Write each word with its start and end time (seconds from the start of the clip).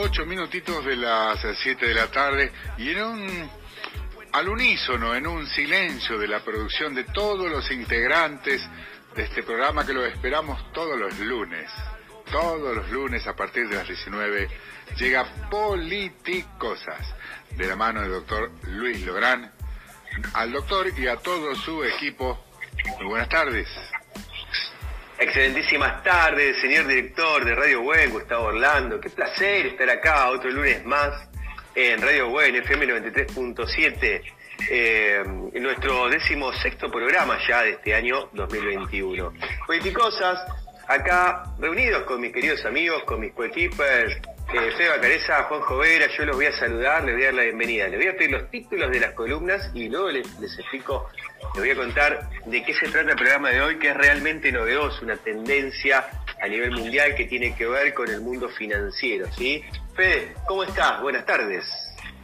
ocho 0.00 0.24
minutitos 0.24 0.82
de 0.84 0.96
las 0.96 1.38
siete 1.62 1.86
de 1.86 1.94
la 1.94 2.06
tarde 2.06 2.50
y 2.78 2.90
en 2.90 3.02
un 3.02 3.50
al 4.32 4.48
unísono, 4.48 5.14
en 5.14 5.26
un 5.26 5.46
silencio 5.46 6.18
de 6.18 6.26
la 6.26 6.40
producción 6.40 6.94
de 6.94 7.04
todos 7.04 7.50
los 7.50 7.70
integrantes 7.70 8.62
de 9.14 9.24
este 9.24 9.42
programa 9.42 9.84
que 9.84 9.92
lo 9.92 10.06
esperamos 10.06 10.72
todos 10.72 10.98
los 10.98 11.18
lunes. 11.18 11.70
Todos 12.30 12.76
los 12.76 12.90
lunes 12.90 13.26
a 13.26 13.34
partir 13.34 13.68
de 13.68 13.76
las 13.76 13.88
19 13.88 14.48
llega 14.96 15.24
Politicosas 15.50 17.14
de 17.50 17.66
la 17.66 17.76
mano 17.76 18.00
del 18.00 18.12
doctor 18.12 18.50
Luis 18.68 19.04
Lográn. 19.04 19.52
Al 20.32 20.52
doctor 20.52 20.98
y 20.98 21.08
a 21.08 21.16
todo 21.16 21.54
su 21.56 21.84
equipo, 21.84 22.42
muy 22.98 23.06
buenas 23.06 23.28
tardes. 23.28 23.68
Excelentísimas 25.20 26.02
tardes, 26.02 26.58
señor 26.62 26.86
director 26.86 27.44
de 27.44 27.54
Radio 27.54 27.82
Buen, 27.82 28.10
Gustavo 28.10 28.46
Orlando. 28.46 28.98
Qué 28.98 29.10
placer 29.10 29.66
estar 29.66 29.90
acá 29.90 30.30
otro 30.30 30.50
lunes 30.50 30.82
más 30.86 31.28
en 31.74 32.00
Radio 32.00 32.30
Buen, 32.30 32.56
FM 32.56 32.86
93.7, 32.86 34.22
eh, 34.70 35.22
nuestro 35.60 36.08
décimo 36.08 36.50
sexto 36.54 36.90
programa 36.90 37.36
ya 37.46 37.60
de 37.64 37.72
este 37.72 37.94
año 37.94 38.30
2021. 38.32 39.34
Politicosas, 39.66 40.40
acá 40.90 41.44
reunidos 41.58 42.02
con 42.02 42.20
mis 42.20 42.32
queridos 42.32 42.64
amigos, 42.64 43.04
con 43.04 43.20
mis 43.20 43.32
coequippers, 43.32 44.16
eh, 44.52 44.72
Feba 44.76 45.00
Careza, 45.00 45.44
Juan 45.44 45.78
Vera, 45.78 46.06
yo 46.08 46.24
los 46.24 46.34
voy 46.34 46.46
a 46.46 46.52
saludar, 46.52 47.04
les 47.04 47.14
voy 47.14 47.22
a 47.22 47.26
dar 47.26 47.34
la 47.34 47.42
bienvenida. 47.44 47.86
Les 47.86 48.00
voy 48.00 48.08
a 48.08 48.16
pedir 48.16 48.32
los 48.32 48.50
títulos 48.50 48.90
de 48.90 48.98
las 48.98 49.12
columnas 49.12 49.70
y 49.72 49.88
luego 49.88 50.10
les, 50.10 50.40
les 50.40 50.58
explico, 50.58 51.08
les 51.54 51.62
voy 51.62 51.70
a 51.70 51.76
contar 51.76 52.28
de 52.44 52.64
qué 52.64 52.74
se 52.74 52.88
trata 52.88 53.10
el 53.10 53.16
programa 53.16 53.50
de 53.50 53.60
hoy, 53.60 53.78
que 53.78 53.90
es 53.90 53.96
realmente 53.96 54.50
novedoso, 54.50 55.04
una 55.04 55.16
tendencia 55.16 56.08
a 56.42 56.48
nivel 56.48 56.72
mundial 56.72 57.14
que 57.14 57.26
tiene 57.26 57.54
que 57.54 57.66
ver 57.66 57.94
con 57.94 58.08
el 58.10 58.20
mundo 58.20 58.48
financiero, 58.48 59.30
¿sí? 59.30 59.62
Fede, 59.94 60.34
¿cómo 60.48 60.64
estás? 60.64 61.00
Buenas 61.00 61.24
tardes. 61.24 61.64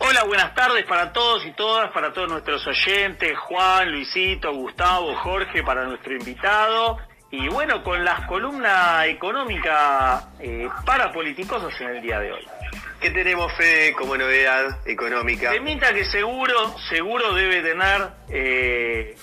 Hola, 0.00 0.24
buenas 0.24 0.54
tardes 0.54 0.84
para 0.84 1.12
todos 1.12 1.46
y 1.46 1.52
todas, 1.52 1.90
para 1.92 2.12
todos 2.12 2.28
nuestros 2.28 2.66
oyentes, 2.66 3.38
Juan, 3.38 3.90
Luisito, 3.90 4.52
Gustavo, 4.52 5.14
Jorge, 5.16 5.62
para 5.62 5.84
nuestro 5.84 6.14
invitado. 6.14 6.98
Y 7.32 7.48
bueno, 7.48 7.84
con 7.84 8.04
las 8.04 8.26
columnas 8.26 9.06
económicas 9.06 10.24
eh, 10.40 10.68
para 10.84 11.12
politicosos 11.12 11.72
en 11.80 11.90
el 11.90 12.02
día 12.02 12.18
de 12.18 12.32
hoy. 12.32 12.46
¿Qué 13.00 13.10
tenemos, 13.10 13.52
Fede, 13.54 13.92
como 13.92 14.16
novedad 14.16 14.78
económica? 14.84 15.50
Temita 15.50 15.94
que 15.94 16.04
seguro, 16.06 16.76
seguro 16.88 17.32
debe 17.32 17.62
tener 17.62 18.08
eh, 18.28 19.16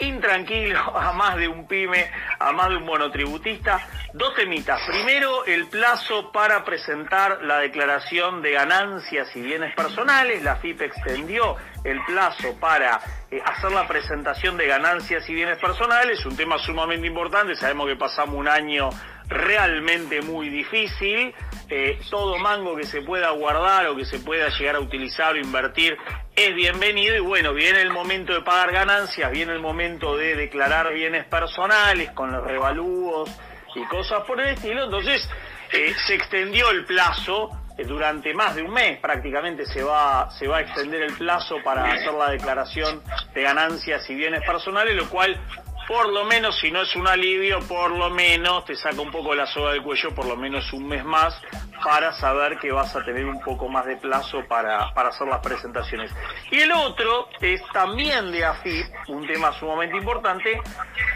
intranquilo 0.00 0.78
a 0.96 1.12
más 1.12 1.36
de 1.36 1.48
un 1.48 1.66
pyme, 1.66 2.10
a 2.38 2.52
más 2.52 2.68
de 2.68 2.76
un 2.76 2.84
monotributista. 2.84 3.88
Dos 4.12 4.34
temitas. 4.34 4.80
Primero, 4.88 5.44
el 5.44 5.68
plazo 5.68 6.32
para 6.32 6.64
presentar 6.64 7.42
la 7.44 7.58
declaración 7.58 8.42
de 8.42 8.50
ganancias 8.50 9.28
y 9.36 9.40
bienes 9.40 9.72
personales. 9.76 10.42
La 10.42 10.56
FIP 10.56 10.82
extendió 10.82 11.56
el 11.84 12.02
plazo 12.06 12.56
para 12.58 13.00
eh, 13.30 13.40
hacer 13.44 13.70
la 13.70 13.86
presentación 13.86 14.56
de 14.56 14.66
ganancias 14.66 15.28
y 15.30 15.34
bienes 15.34 15.58
personales. 15.58 16.26
Un 16.26 16.36
tema 16.36 16.58
sumamente 16.58 17.06
importante. 17.06 17.54
Sabemos 17.54 17.86
que 17.86 17.94
pasamos 17.94 18.34
un 18.34 18.48
año 18.48 18.90
realmente 19.28 20.22
muy 20.22 20.48
difícil. 20.48 21.32
Eh, 21.68 22.00
todo 22.10 22.36
mango 22.38 22.74
que 22.74 22.84
se 22.84 23.02
pueda 23.02 23.30
guardar 23.30 23.86
o 23.86 23.96
que 23.96 24.04
se 24.04 24.18
pueda 24.18 24.48
llegar 24.48 24.74
a 24.74 24.80
utilizar 24.80 25.34
o 25.34 25.38
invertir 25.38 25.96
es 26.34 26.52
bienvenido 26.56 27.14
y 27.14 27.20
bueno, 27.20 27.54
viene 27.54 27.80
el 27.80 27.90
momento 27.90 28.32
de 28.32 28.40
pagar 28.40 28.72
ganancias, 28.72 29.30
viene 29.30 29.52
el 29.52 29.60
momento 29.60 30.16
de 30.16 30.34
declarar 30.34 30.92
bienes 30.92 31.26
personales 31.26 32.10
con 32.10 32.32
los 32.32 32.44
revalúos 32.44 33.30
y 33.74 33.84
cosas 33.86 34.22
por 34.26 34.40
el 34.40 34.48
estilo, 34.48 34.84
entonces 34.84 35.28
eh, 35.72 35.94
se 36.06 36.14
extendió 36.14 36.70
el 36.70 36.84
plazo 36.84 37.50
eh, 37.78 37.84
durante 37.84 38.34
más 38.34 38.54
de 38.56 38.62
un 38.62 38.72
mes 38.72 38.98
prácticamente 38.98 39.64
se 39.66 39.82
va, 39.82 40.30
se 40.30 40.48
va 40.48 40.58
a 40.58 40.60
extender 40.60 41.02
el 41.02 41.12
plazo 41.14 41.56
para 41.64 41.84
hacer 41.84 42.12
la 42.12 42.30
declaración 42.30 43.02
de 43.34 43.42
ganancias 43.42 44.08
y 44.10 44.14
bienes 44.14 44.42
personales, 44.42 44.94
lo 44.96 45.08
cual 45.08 45.40
por 45.90 46.08
lo 46.08 46.24
menos, 46.24 46.56
si 46.60 46.70
no 46.70 46.82
es 46.82 46.94
un 46.94 47.08
alivio, 47.08 47.58
por 47.66 47.90
lo 47.90 48.10
menos 48.10 48.64
te 48.64 48.76
saca 48.76 49.00
un 49.00 49.10
poco 49.10 49.34
la 49.34 49.44
soga 49.48 49.72
del 49.72 49.82
cuello, 49.82 50.14
por 50.14 50.24
lo 50.24 50.36
menos 50.36 50.72
un 50.72 50.86
mes 50.86 51.04
más, 51.04 51.34
para 51.82 52.12
saber 52.12 52.58
que 52.60 52.70
vas 52.70 52.94
a 52.94 53.04
tener 53.04 53.24
un 53.24 53.40
poco 53.40 53.68
más 53.68 53.86
de 53.86 53.96
plazo 53.96 54.44
para, 54.46 54.94
para 54.94 55.08
hacer 55.08 55.26
las 55.26 55.40
presentaciones. 55.40 56.12
Y 56.52 56.60
el 56.60 56.70
otro 56.70 57.28
es 57.40 57.60
también 57.72 58.30
de 58.30 58.44
AFIP, 58.44 58.86
un 59.08 59.26
tema 59.26 59.52
sumamente 59.58 59.96
importante, 59.96 60.62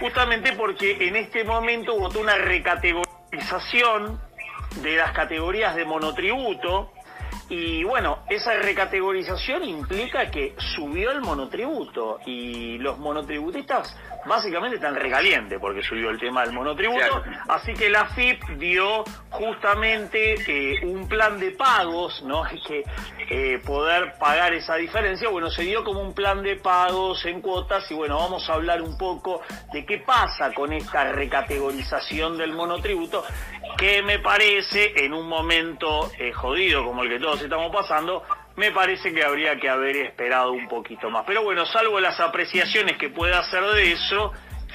justamente 0.00 0.54
porque 0.54 1.06
en 1.06 1.14
este 1.14 1.44
momento 1.44 1.96
votó 1.96 2.18
una 2.18 2.34
recategorización 2.34 4.20
de 4.82 4.96
las 4.96 5.12
categorías 5.12 5.76
de 5.76 5.84
monotributo, 5.84 6.90
y 7.48 7.84
bueno, 7.84 8.20
esa 8.28 8.54
recategorización 8.54 9.64
implica 9.64 10.30
que 10.30 10.54
subió 10.74 11.10
el 11.10 11.20
monotributo 11.20 12.18
y 12.24 12.78
los 12.78 12.98
monotributistas 12.98 13.94
básicamente 14.26 14.76
están 14.76 14.94
recalientes 14.94 15.58
porque 15.60 15.82
subió 15.82 16.10
el 16.10 16.18
tema 16.18 16.42
del 16.42 16.52
monotributo. 16.52 17.22
Así 17.48 17.74
que 17.74 17.90
la 17.90 18.06
FIP 18.06 18.42
dio 18.58 19.04
justamente 19.30 20.34
eh, 20.46 20.86
un 20.86 21.06
plan 21.08 21.38
de 21.38 21.50
pagos, 21.50 22.22
¿no? 22.22 22.44
que 22.66 22.84
eh, 23.28 23.60
poder 23.64 24.14
pagar 24.18 24.54
esa 24.54 24.76
diferencia. 24.76 25.28
Bueno, 25.28 25.50
se 25.50 25.62
dio 25.62 25.84
como 25.84 26.00
un 26.00 26.14
plan 26.14 26.42
de 26.42 26.56
pagos 26.56 27.24
en 27.26 27.40
cuotas 27.40 27.90
y 27.90 27.94
bueno, 27.94 28.16
vamos 28.16 28.48
a 28.48 28.54
hablar 28.54 28.80
un 28.80 28.96
poco 28.96 29.42
de 29.72 29.84
qué 29.84 29.98
pasa 29.98 30.52
con 30.54 30.72
esta 30.72 31.12
recategorización 31.12 32.38
del 32.38 32.52
monotributo 32.52 33.24
que 33.76 34.02
me 34.02 34.18
parece 34.18 34.92
en 35.04 35.12
un 35.12 35.28
momento 35.28 36.10
eh, 36.18 36.32
jodido 36.32 36.84
como 36.84 37.02
el 37.02 37.08
que 37.08 37.18
todos 37.18 37.33
estamos 37.42 37.74
pasando, 37.74 38.22
me 38.56 38.70
parece 38.70 39.12
que 39.12 39.24
habría 39.24 39.58
que 39.58 39.68
haber 39.68 39.96
esperado 39.96 40.52
un 40.52 40.68
poquito 40.68 41.10
más. 41.10 41.24
Pero 41.26 41.42
bueno, 41.42 41.66
salvo 41.66 42.00
las 42.00 42.18
apreciaciones 42.20 42.96
que 42.96 43.10
pueda 43.10 43.40
hacer 43.40 43.62
de 43.64 43.92
eso, 43.92 44.32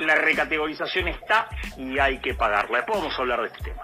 la 0.00 0.14
recategorización 0.16 1.08
está 1.08 1.48
y 1.76 1.98
hay 1.98 2.20
que 2.20 2.34
pagarla. 2.34 2.78
Después 2.78 2.98
vamos 2.98 3.14
a 3.18 3.22
hablar 3.22 3.40
de 3.42 3.46
este 3.46 3.64
tema. 3.64 3.82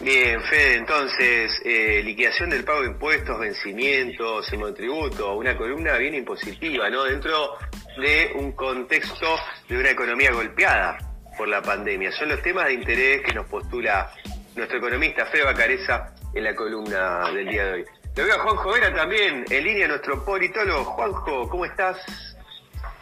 Bien, 0.00 0.42
Fede, 0.42 0.76
entonces, 0.76 1.60
eh, 1.64 2.02
liquidación 2.04 2.50
del 2.50 2.64
pago 2.64 2.80
de 2.82 2.88
impuestos, 2.88 3.38
vencimientos, 3.38 4.52
monotributo, 4.54 5.34
una 5.34 5.56
columna 5.56 5.96
bien 5.96 6.14
impositiva, 6.14 6.88
¿no? 6.90 7.04
Dentro 7.04 7.56
de 7.96 8.32
un 8.34 8.52
contexto 8.52 9.38
de 9.68 9.78
una 9.78 9.90
economía 9.90 10.32
golpeada 10.32 10.98
por 11.36 11.48
la 11.48 11.62
pandemia. 11.62 12.10
Son 12.12 12.28
los 12.28 12.42
temas 12.42 12.66
de 12.66 12.74
interés 12.74 13.22
que 13.22 13.32
nos 13.32 13.46
postula 13.46 14.10
nuestro 14.56 14.78
economista 14.78 15.26
Fede 15.26 15.44
Bacareza 15.44 16.14
en 16.34 16.44
la 16.44 16.54
columna 16.54 17.30
del 17.32 17.48
día 17.48 17.64
de 17.66 17.72
hoy. 17.72 17.84
Lo 18.18 18.24
veo 18.24 18.34
a 18.34 18.38
Juanjo 18.40 18.72
Vera 18.72 18.92
también, 18.92 19.44
en 19.48 19.62
línea 19.62 19.86
nuestro 19.86 20.24
politólogo. 20.24 20.84
Juanjo, 20.86 21.48
¿cómo 21.48 21.64
estás? 21.64 21.98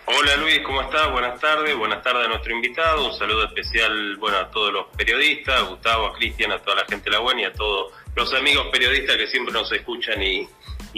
Hola 0.04 0.36
Luis, 0.36 0.60
¿cómo 0.60 0.82
estás? 0.82 1.10
Buenas 1.10 1.40
tardes, 1.40 1.74
buenas 1.74 2.02
tardes 2.02 2.26
a 2.26 2.28
nuestro 2.28 2.52
invitado, 2.52 3.06
un 3.06 3.18
saludo 3.18 3.46
especial 3.46 4.18
bueno, 4.18 4.36
a 4.36 4.50
todos 4.50 4.74
los 4.74 4.86
periodistas, 4.94 5.58
a 5.58 5.62
Gustavo, 5.62 6.08
a 6.08 6.12
Cristian, 6.12 6.52
a 6.52 6.58
toda 6.58 6.82
la 6.82 6.84
gente 6.84 7.08
de 7.08 7.12
la 7.12 7.20
buena 7.20 7.40
y 7.40 7.44
a 7.46 7.52
todos 7.54 7.94
los 8.14 8.34
amigos 8.34 8.66
periodistas 8.70 9.16
que 9.16 9.26
siempre 9.28 9.54
nos 9.54 9.72
escuchan 9.72 10.22
y, 10.22 10.46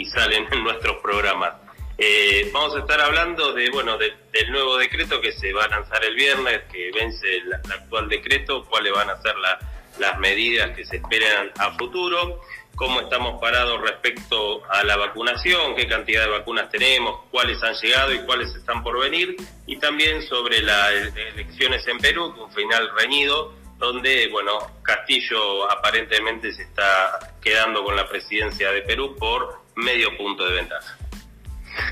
salen 0.07 0.49
en 0.51 0.65
nuestros 0.65 0.97
programas. 0.97 1.53
Eh, 1.97 2.51
vamos 2.53 2.75
a 2.75 2.81
estar 2.81 3.01
hablando 3.01 3.53
de 3.53 3.71
bueno 3.71 3.97
del 3.99 4.51
nuevo 4.51 4.79
decreto 4.79 5.21
que 5.21 5.31
se 5.31 5.53
va 5.53 5.63
a 5.63 5.69
lanzar 5.69 6.05
el 6.05 6.17
viernes, 6.17 6.63
que 6.73 6.91
vence 6.93 7.37
el, 7.37 7.55
actual 7.55 8.09
decreto, 8.09 8.65
cuáles 8.65 8.93
van 8.93 9.11
a 9.11 9.23
ser 9.23 9.37
las 9.37 9.59
medidas 10.19 10.77
que 10.77 10.85
se 10.85 10.97
esperan 10.97 11.51
a 11.59 11.73
futuro 11.79 12.41
cómo 12.79 13.01
estamos 13.01 13.41
parados 13.41 13.81
respecto 13.83 14.63
a 14.71 14.85
la 14.85 14.97
vacunación, 14.97 15.75
qué 15.75 15.89
cantidad 15.89 16.25
de 16.25 16.31
vacunas 16.31 16.71
tenemos, 16.71 17.23
cuáles 17.31 17.61
han 17.63 17.75
llegado 17.75 18.15
y 18.15 18.21
cuáles 18.21 18.55
están 18.55 18.85
por 18.85 19.01
venir, 19.01 19.37
y 19.67 19.79
también 19.79 20.23
sobre 20.23 20.63
las 20.63 20.93
elecciones 21.35 21.87
en 21.89 21.99
Perú, 21.99 22.33
un 22.39 22.53
final 22.53 22.89
reñido, 22.97 23.53
donde, 23.79 24.29
bueno, 24.29 24.59
Castillo 24.83 25.71
aparentemente 25.71 26.53
se 26.53 26.63
está 26.63 27.35
quedando 27.43 27.83
con 27.83 27.97
la 27.97 28.09
presidencia 28.09 28.71
de 28.71 28.83
Perú 28.83 29.17
por 29.19 29.61
medio 29.75 30.17
punto 30.17 30.45
de 30.47 30.55
ventaja. 30.55 30.97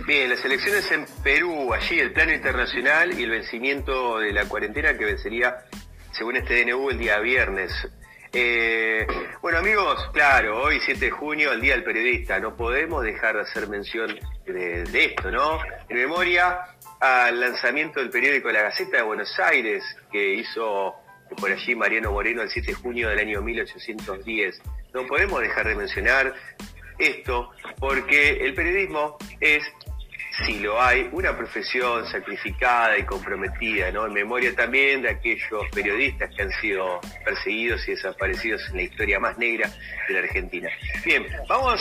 Bien, 0.06 0.30
las 0.30 0.44
elecciones 0.44 0.90
en 0.92 1.06
Perú, 1.22 1.72
allí 1.74 1.98
el 1.98 2.12
plano 2.12 2.32
internacional 2.32 3.18
y 3.18 3.24
el 3.24 3.30
vencimiento 3.30 4.18
de 4.18 4.32
la 4.32 4.48
cuarentena 4.48 4.96
que 4.96 5.04
vencería, 5.04 5.64
según 6.16 6.36
este 6.36 6.64
DNU, 6.64 6.90
el 6.90 6.98
día 6.98 7.18
viernes. 7.18 7.72
Eh, 8.32 9.06
bueno 9.42 9.58
amigos, 9.58 9.98
claro, 10.12 10.62
hoy 10.62 10.78
7 10.84 11.06
de 11.06 11.10
junio, 11.10 11.52
el 11.52 11.60
Día 11.60 11.74
del 11.74 11.84
Periodista, 11.84 12.38
no 12.40 12.56
podemos 12.56 13.04
dejar 13.04 13.36
de 13.36 13.42
hacer 13.42 13.68
mención 13.68 14.18
de, 14.46 14.84
esto, 14.92 15.30
¿no? 15.30 15.58
En 15.88 15.96
memoria 15.96 16.58
al 17.00 17.38
lanzamiento 17.38 18.00
del 18.00 18.10
periódico 18.10 18.50
La 18.50 18.62
Gaceta 18.62 18.98
de 18.98 19.02
Buenos 19.02 19.38
Aires, 19.38 19.84
que 20.10 20.34
hizo 20.34 20.94
por 21.38 21.50
allí 21.50 21.74
Mariano 21.74 22.12
Moreno 22.12 22.42
el 22.42 22.48
7 22.48 22.68
de 22.68 22.74
junio 22.74 23.08
del 23.10 23.18
año 23.18 23.42
1810. 23.42 24.62
No 24.94 25.06
podemos 25.06 25.40
dejar 25.40 25.68
de 25.68 25.74
mencionar 25.74 26.34
esto 26.98 27.50
porque 27.78 28.38
el 28.38 28.54
periodismo 28.54 29.18
es 29.40 29.62
si 30.44 30.58
lo 30.60 30.80
hay, 30.80 31.08
una 31.12 31.36
profesión 31.36 32.06
sacrificada 32.06 32.98
y 32.98 33.04
comprometida, 33.04 33.90
¿no? 33.90 34.06
En 34.06 34.12
memoria 34.12 34.54
también 34.54 35.02
de 35.02 35.10
aquellos 35.10 35.64
periodistas 35.72 36.30
que 36.34 36.42
han 36.42 36.50
sido 36.60 37.00
perseguidos 37.24 37.86
y 37.88 37.92
desaparecidos 37.92 38.62
en 38.70 38.76
la 38.76 38.82
historia 38.82 39.18
más 39.18 39.38
negra 39.38 39.70
de 40.08 40.14
la 40.14 40.20
Argentina. 40.20 40.68
Bien, 41.04 41.26
vamos 41.48 41.80